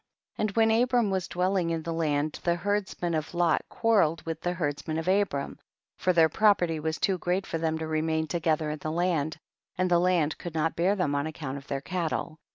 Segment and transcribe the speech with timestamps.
[0.37, 0.39] 36.
[0.39, 4.41] And when Abram was dwel ling in the land the herdsmen of Lot quarrelled with
[4.41, 5.59] the herdsmen of Abram,
[5.99, 9.37] for their property was too great for them to remain together in the land,
[9.77, 12.39] and the land could not bear them on account of their cattle.